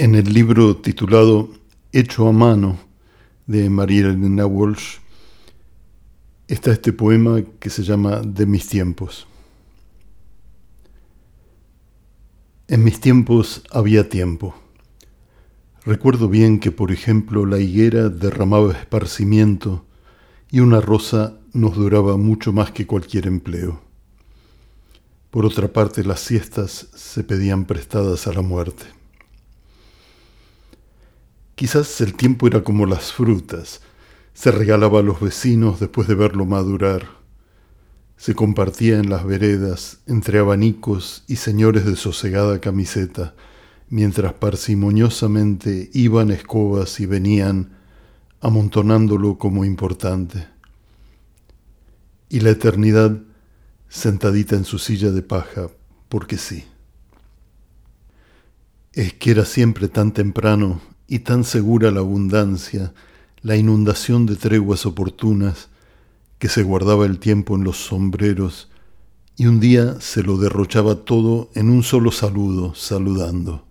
[0.00, 1.50] En el libro titulado
[1.90, 2.78] Hecho a mano
[3.48, 4.98] de María Elena Walsh
[6.46, 9.26] está este poema que se llama De mis tiempos.
[12.68, 14.54] En mis tiempos había tiempo.
[15.84, 19.84] Recuerdo bien que, por ejemplo, la higuera derramaba esparcimiento
[20.48, 23.80] y una rosa nos duraba mucho más que cualquier empleo.
[25.32, 28.97] Por otra parte, las siestas se pedían prestadas a la muerte.
[31.58, 33.80] Quizás el tiempo era como las frutas,
[34.32, 37.08] se regalaba a los vecinos después de verlo madurar,
[38.16, 43.34] se compartía en las veredas entre abanicos y señores de sosegada camiseta,
[43.88, 47.72] mientras parsimoniosamente iban escobas y venían
[48.40, 50.46] amontonándolo como importante.
[52.28, 53.18] Y la eternidad
[53.88, 55.66] sentadita en su silla de paja,
[56.08, 56.66] porque sí.
[58.92, 62.92] Es que era siempre tan temprano y tan segura la abundancia,
[63.42, 65.68] la inundación de treguas oportunas,
[66.38, 68.68] que se guardaba el tiempo en los sombreros
[69.36, 73.64] y un día se lo derrochaba todo en un solo saludo, saludando.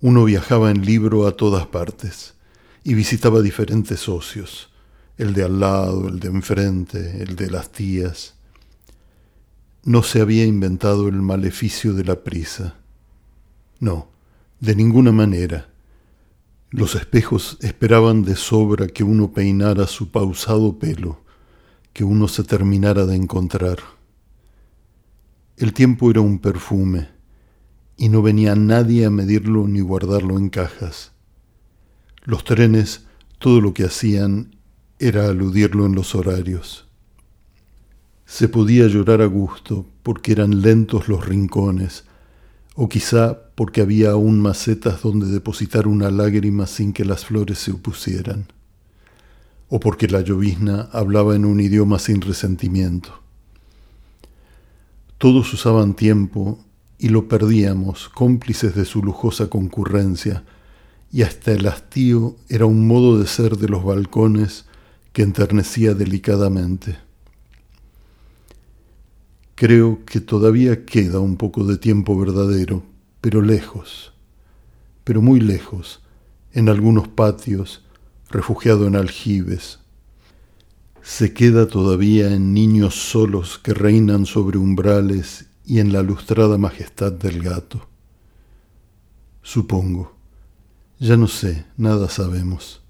[0.00, 2.34] Uno viajaba en libro a todas partes
[2.82, 4.70] y visitaba diferentes socios,
[5.16, 8.34] el de al lado, el de enfrente, el de las tías.
[9.84, 12.74] No se había inventado el maleficio de la prisa.
[13.80, 14.08] No,
[14.64, 15.68] de ninguna manera.
[16.70, 21.20] Los espejos esperaban de sobra que uno peinara su pausado pelo,
[21.92, 23.78] que uno se terminara de encontrar.
[25.58, 27.08] El tiempo era un perfume,
[27.98, 31.12] y no venía nadie a medirlo ni guardarlo en cajas.
[32.24, 33.04] Los trenes,
[33.38, 34.56] todo lo que hacían
[34.98, 36.88] era aludirlo en los horarios.
[38.24, 42.04] Se podía llorar a gusto porque eran lentos los rincones,
[42.74, 47.70] o quizá porque había aún macetas donde depositar una lágrima sin que las flores se
[47.70, 48.46] opusieran,
[49.68, 53.20] o porque la llovizna hablaba en un idioma sin resentimiento.
[55.18, 56.58] Todos usaban tiempo
[56.98, 60.44] y lo perdíamos, cómplices de su lujosa concurrencia,
[61.12, 64.64] y hasta el hastío era un modo de ser de los balcones
[65.12, 66.98] que enternecía delicadamente.
[69.54, 72.82] Creo que todavía queda un poco de tiempo verdadero,
[73.20, 74.12] pero lejos,
[75.04, 76.02] pero muy lejos,
[76.52, 77.84] en algunos patios,
[78.30, 79.78] refugiado en aljibes.
[81.02, 87.12] Se queda todavía en niños solos que reinan sobre umbrales y en la lustrada majestad
[87.12, 87.88] del gato.
[89.40, 90.16] Supongo,
[90.98, 92.82] ya no sé, nada sabemos.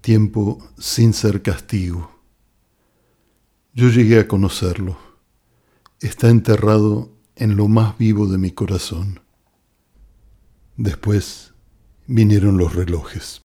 [0.00, 2.10] Tiempo sin ser castigo.
[3.74, 5.05] Yo llegué a conocerlo
[6.00, 9.20] está enterrado en lo más vivo de mi corazón.
[10.76, 11.54] Después
[12.06, 13.34] vinieron los relojes.